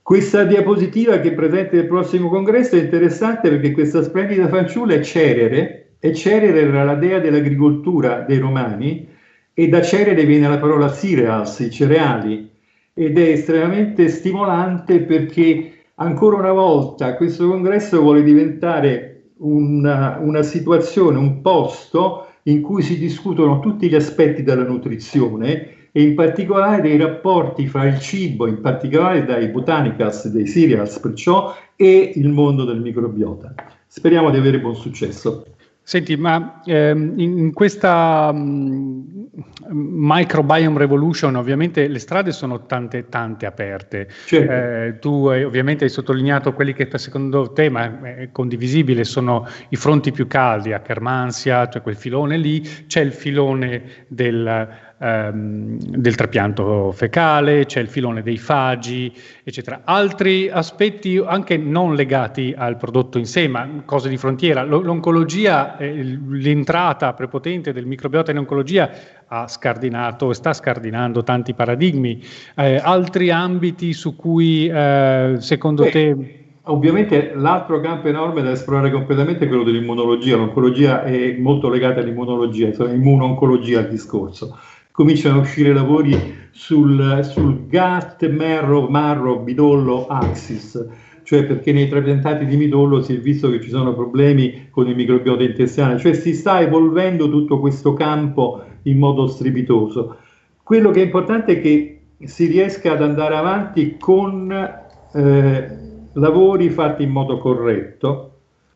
[0.00, 5.00] Questa diapositiva che è presente nel prossimo congresso è interessante perché questa splendida fanciulla è
[5.00, 9.06] Cerere, e Cerere era la dea dell'agricoltura dei romani,
[9.54, 12.50] e da Cerere viene la parola cereals, i cereali,
[12.92, 21.18] ed è estremamente stimolante perché ancora una volta questo congresso vuole diventare una, una situazione,
[21.18, 26.96] un posto in cui si discutono tutti gli aspetti della nutrizione e in particolare dei
[26.96, 32.80] rapporti fra il cibo, in particolare dai botanicals, dei cereals perciò, e il mondo del
[32.80, 33.54] microbiota.
[33.86, 35.44] Speriamo di avere buon successo.
[35.84, 39.26] Senti, ma ehm, in, questa, mh,
[39.70, 44.08] microbiome revolution, ovviamente le strade sono tante, tante aperte.
[44.26, 44.52] Certo.
[44.52, 49.76] Eh, tu hai, ovviamente hai sottolineato quelli che secondo te, ma è condivisibile, sono i
[49.76, 56.14] fronti più caldi, a Kermansia, cioè quel filone lì, c'è il filone del ehm, del
[56.14, 59.12] trapianto fecale, c'è il filone dei fagi,
[59.42, 59.80] eccetera.
[59.84, 64.62] Altri aspetti anche non legati al prodotto in sé, ma cose di frontiera.
[64.62, 68.90] L'oncologia, eh, l'entrata prepotente del microbiota in oncologia
[69.26, 72.22] ha scardinato e sta scardinando tanti paradigmi.
[72.54, 75.90] Eh, altri ambiti su cui eh, secondo Beh.
[75.90, 76.36] te...
[76.66, 80.36] Ovviamente l'altro campo enorme da esplorare completamente è quello dell'immunologia.
[80.36, 84.56] L'oncologia è molto legata all'immunologia, insomma, immuno-oncologia il discorso
[84.92, 90.86] cominciano a uscire lavori sul, sul GATT, marrow, marrow, midollo, axis,
[91.24, 94.94] cioè perché nei trapiantati di midollo si è visto che ci sono problemi con il
[94.94, 100.18] microbiota intestinale, cioè si sta evolvendo tutto questo campo in modo strepitoso.
[100.62, 105.78] Quello che è importante è che si riesca ad andare avanti con eh,
[106.12, 108.28] lavori fatti in modo corretto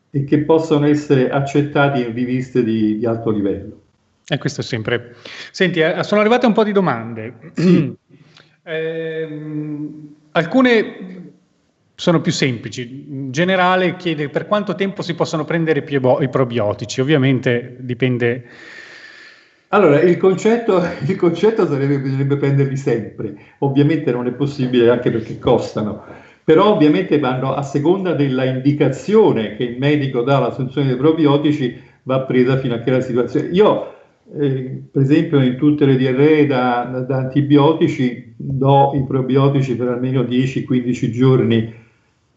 [0.09, 3.81] e che possano essere accettati in riviste di, di alto livello.
[4.29, 5.15] E questo è sempre.
[5.51, 7.33] Senti, eh, sono arrivate un po' di domande.
[8.63, 9.41] eh,
[10.31, 11.31] alcune
[11.95, 13.05] sono più semplici.
[13.07, 15.83] In generale chiede per quanto tempo si possono prendere
[16.19, 16.99] i probiotici.
[16.99, 18.43] Ovviamente dipende.
[19.69, 23.33] Allora, il concetto, il concetto sarebbe bisognerebbe prenderli sempre.
[23.59, 26.03] Ovviamente non è possibile anche perché costano.
[26.43, 32.21] Però ovviamente vanno a seconda della indicazione che il medico dà all'assunzione dei probiotici, va
[32.21, 33.47] presa fino a che la situazione.
[33.49, 33.96] Io
[34.35, 40.21] eh, per esempio in tutte le diarree da, da, antibiotici do i probiotici per almeno
[40.21, 41.73] 10-15 giorni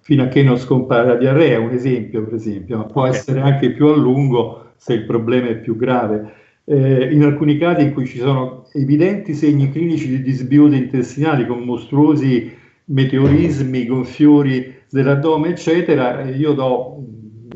[0.00, 3.14] fino a che non scompare la diarrea, un esempio per esempio, ma può okay.
[3.14, 6.34] essere anche più a lungo se il problema è più grave.
[6.64, 11.60] Eh, in alcuni casi in cui ci sono evidenti segni clinici di disbiose intestinali con
[11.60, 17.04] mostruosi meteorismi, gonfiori dell'addome, eccetera, io do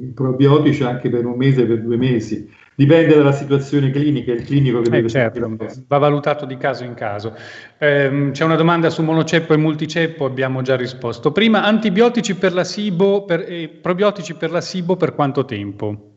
[0.00, 2.48] i probiotici anche per un mese, per due mesi.
[2.76, 5.56] Dipende dalla situazione clinica, il clinico che eh, deve certo,
[5.86, 7.32] va valutato di caso in caso.
[7.78, 11.30] Eh, c'è una domanda su monoceppo e multiceppo, abbiamo già risposto.
[11.30, 16.10] Prima, antibiotici per la SIBO per, eh, probiotici per la SIBO per quanto tempo?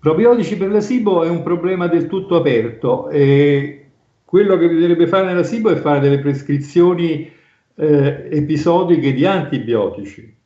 [0.00, 3.08] Probiotici per la SIBO è un problema del tutto aperto.
[3.08, 3.90] E
[4.24, 7.30] quello che bisognerebbe fare nella SIBO è fare delle prescrizioni
[7.76, 10.36] eh, episodiche di antibiotici.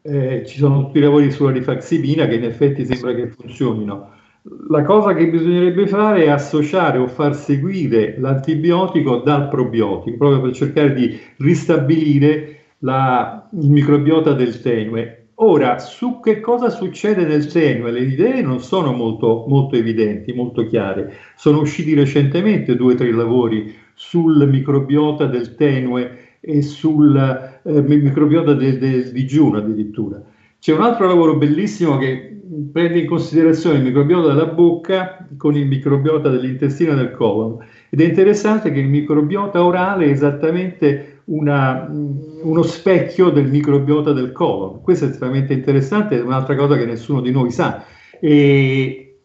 [0.00, 4.20] Eh, ci sono tutti i lavori sulla rifaximina che in effetti sembra che funzionino
[4.68, 10.52] la cosa che bisognerebbe fare è associare o far seguire l'antibiotico dal probiotico, proprio per
[10.52, 15.18] cercare di ristabilire la, il microbiota del tenue.
[15.36, 20.66] Ora, su che cosa succede nel tenue, le idee non sono molto, molto evidenti, molto
[20.66, 21.14] chiare.
[21.36, 27.16] Sono usciti recentemente due o tre lavori sul microbiota del tenue e sul
[27.64, 30.20] eh, microbiota del, del digiuno addirittura.
[30.58, 35.66] C'è un altro lavoro bellissimo che prende in considerazione il microbiota della bocca con il
[35.66, 37.58] microbiota dell'intestino e del colon.
[37.88, 44.32] Ed è interessante che il microbiota orale è esattamente una, uno specchio del microbiota del
[44.32, 44.82] colon.
[44.82, 47.84] Questo è estremamente interessante, è un'altra cosa che nessuno di noi sa.
[48.20, 49.16] E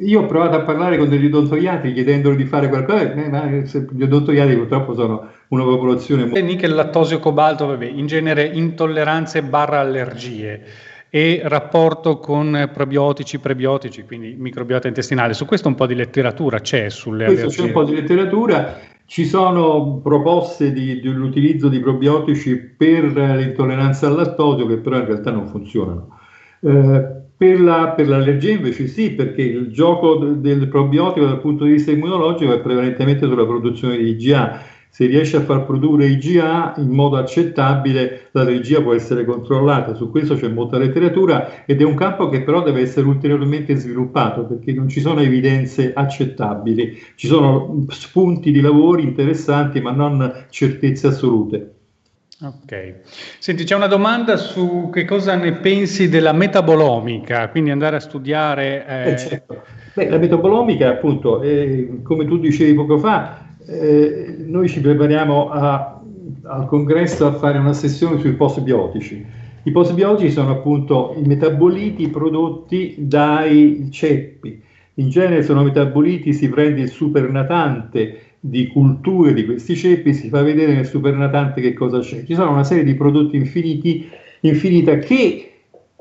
[0.00, 4.02] io ho provato a parlare con degli odontoiatri chiedendoli di fare qualcosa, eh, ma gli
[4.02, 6.24] odontoiatri purtroppo sono una popolazione...
[6.40, 14.34] Nickel, lattosio, cobalto, vabbè, in genere intolleranze barra allergie e rapporto con probiotici, prebiotici, quindi
[14.38, 15.34] microbiota intestinale.
[15.34, 17.60] Su questo un po' di letteratura c'è sulle questo allergie.
[17.60, 24.14] C'è un po' di letteratura, ci sono proposte di, dell'utilizzo di probiotici per l'intolleranza al
[24.14, 26.18] lattosio che però in realtà non funzionano.
[26.60, 31.72] Eh, per, la, per, l'allergia invece sì, perché il gioco del probiotico dal punto di
[31.72, 34.62] vista immunologico è prevalentemente sulla produzione di IgA
[34.94, 39.94] se riesce a far produrre IgA in modo accettabile, l'allergia può essere controllata.
[39.94, 44.44] Su questo c'è molta letteratura ed è un campo che però deve essere ulteriormente sviluppato
[44.44, 47.02] perché non ci sono evidenze accettabili.
[47.14, 51.72] Ci sono spunti di lavori interessanti ma non certezze assolute.
[52.42, 52.96] Ok.
[53.38, 58.84] Senti, c'è una domanda su che cosa ne pensi della metabolomica, quindi andare a studiare...
[58.86, 59.12] Eh...
[59.12, 59.62] Eh certo.
[59.94, 66.00] Beh, la metabolomica, appunto, eh, come tu dicevi poco fa, eh, noi ci prepariamo a,
[66.44, 69.24] al congresso a fare una sessione sui postbiotici.
[69.64, 74.60] I postbiotici sono appunto i metaboliti prodotti dai ceppi.
[74.94, 80.42] In genere sono metaboliti, si prende il supernatante di culture di questi ceppi, si fa
[80.42, 82.24] vedere nel supernatante che cosa c'è.
[82.24, 84.08] Ci sono una serie di prodotti infiniti,
[84.40, 85.52] infinita che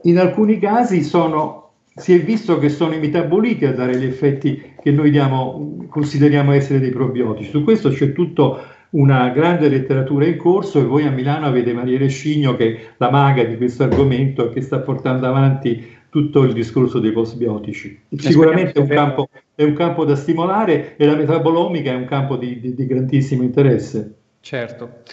[0.02, 1.61] in alcuni casi sono
[1.96, 6.52] si è visto che sono i metaboliti a dare gli effetti che noi diamo, consideriamo
[6.54, 7.50] essere dei probiotici.
[7.50, 11.98] Su questo c'è tutta una grande letteratura in corso e voi a Milano avete Maria
[11.98, 16.54] Rescigno che è la maga di questo argomento e che sta portando avanti tutto il
[16.54, 18.02] discorso dei postbiotici.
[18.18, 22.36] Sicuramente è un, campo, è un, campo, da stimolare e la metabolomica è un campo
[22.36, 24.16] di, di, di grandissimo interesse.
[24.42, 25.04] Certo.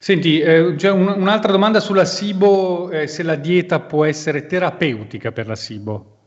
[0.00, 5.30] Senti, eh, c'è un, un'altra domanda sulla SIBO, eh, se la dieta può essere terapeutica
[5.30, 6.17] per la SIBO.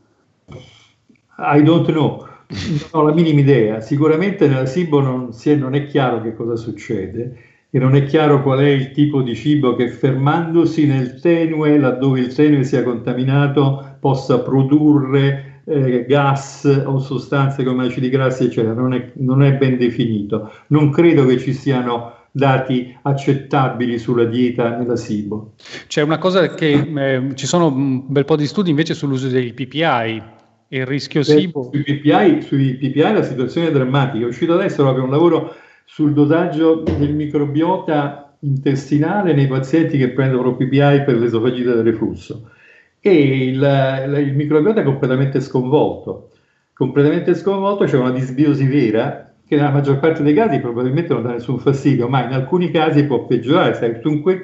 [1.38, 3.80] I don't know, non ho la minima idea.
[3.80, 8.42] Sicuramente nella SIBO non, è, non è chiaro che cosa succede e non è chiaro
[8.42, 13.96] qual è il tipo di cibo che fermandosi nel tenue, laddove il tenue sia contaminato,
[13.98, 18.74] possa produrre eh, gas o sostanze come acidi grassi, eccetera.
[18.74, 20.52] Non è, non è ben definito.
[20.68, 25.52] Non credo che ci siano dati accettabili sulla dieta nella SIBO.
[25.86, 29.52] C'è una cosa che eh, ci sono un bel po' di studi invece sull'uso dei
[29.52, 30.22] PPI,
[30.68, 31.70] il rischio SIBO.
[31.70, 34.24] Sui PPI, sui PPI la situazione è drammatica.
[34.24, 35.54] È uscito adesso proprio un lavoro
[35.84, 42.50] sul dosaggio del microbiota intestinale nei pazienti che prendono PPI per l'esofagite del reflusso.
[42.98, 46.30] E il, il microbiota è completamente sconvolto.
[46.72, 51.32] Completamente sconvolto, c'è una disbiosi vera che nella maggior parte dei casi probabilmente non dà
[51.32, 53.74] nessun fastidio, ma in alcuni casi può peggiorare.
[53.74, 54.42] Se tu in quel,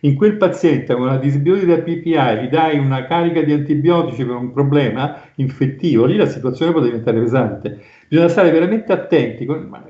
[0.00, 4.36] in quel paziente con una disbiosi da PPI gli dai una carica di antibiotici per
[4.36, 7.80] un problema infettivo, lì la situazione può diventare pesante.
[8.08, 9.44] Bisogna stare veramente attenti,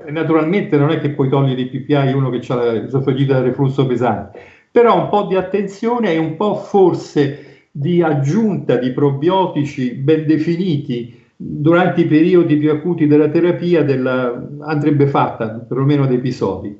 [0.09, 4.39] naturalmente non è che puoi togliere i PPI uno che ha l'esofagita da reflusso pesante,
[4.71, 11.18] però un po' di attenzione e un po' forse di aggiunta di probiotici ben definiti
[11.41, 16.77] durante i periodi più acuti della terapia della, andrebbe fatta perlomeno ad episodi.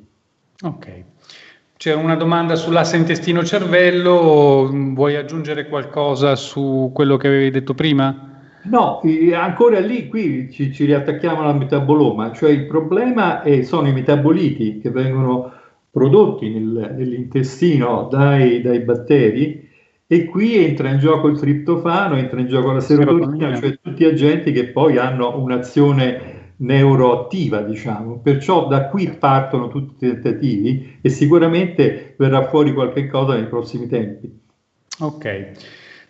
[0.62, 1.04] Ok.
[1.78, 8.28] C'è una domanda sull'asse intestino-cervello, vuoi aggiungere qualcosa su quello che avevi detto prima?
[8.64, 9.00] No,
[9.34, 14.78] ancora lì, qui ci, ci riattacchiamo alla metaboloma, cioè il problema è, sono i metaboliti
[14.78, 15.50] che vengono
[15.90, 19.69] prodotti nel, nell'intestino dai, dai batteri
[20.12, 24.50] e qui entra in gioco il triptofano, entra in gioco la serotonina, cioè tutti agenti
[24.50, 28.18] che poi hanno un'azione neuroattiva, diciamo.
[28.18, 33.86] Perciò da qui partono tutti i tentativi e sicuramente verrà fuori qualche cosa nei prossimi
[33.86, 34.36] tempi.
[34.98, 35.50] Ok.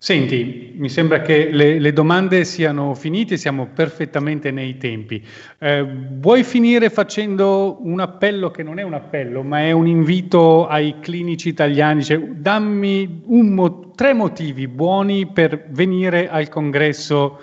[0.02, 5.22] Senti, mi sembra che le, le, domande siano finite, siamo perfettamente nei tempi.
[5.58, 10.66] Eh, vuoi finire facendo un appello che non è un appello, ma è un invito
[10.66, 12.02] ai clinici italiani?
[12.02, 17.38] Cioè, dammi mo- tre motivi buoni per venire al congresso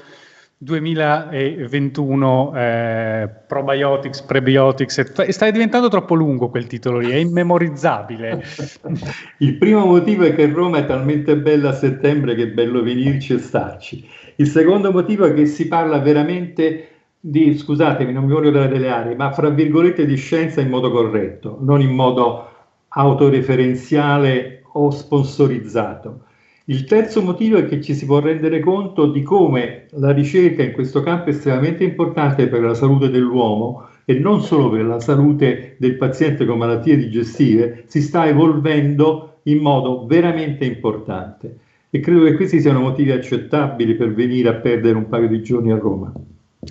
[0.59, 8.43] 2021 eh, probiotics, prebiotics, stai diventando troppo lungo quel titolo lì, è immemorizzabile.
[9.37, 13.33] Il primo motivo è che Roma è talmente bella a settembre che è bello venirci
[13.33, 14.03] e starci.
[14.37, 16.89] Il secondo motivo è che si parla veramente
[17.19, 20.89] di, scusatemi, non mi voglio dare delle aree, ma fra virgolette di scienza in modo
[20.89, 22.49] corretto, non in modo
[22.87, 26.26] autoreferenziale o sponsorizzato.
[26.69, 30.73] Il terzo motivo è che ci si può rendere conto di come la ricerca in
[30.73, 35.77] questo campo è estremamente importante per la salute dell'uomo e non solo per la salute
[35.79, 41.57] del paziente con malattie digestive, si sta evolvendo in modo veramente importante.
[41.89, 45.71] E credo che questi siano motivi accettabili per venire a perdere un paio di giorni
[45.71, 46.11] a Roma.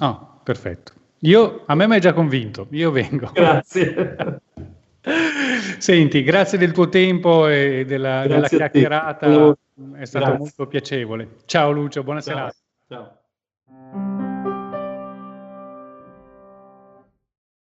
[0.01, 0.93] Oh, perfetto.
[1.21, 3.31] Io, a me mi hai già convinto, io vengo.
[3.33, 4.41] Grazie.
[5.79, 9.57] Senti, grazie del tuo tempo e della, della chiacchierata,
[9.95, 10.39] è stato Grazie.
[10.39, 11.37] molto piacevole.
[11.45, 12.35] Ciao Lucio, buona Ciao.
[12.35, 12.55] serata.
[12.89, 13.21] Ciao.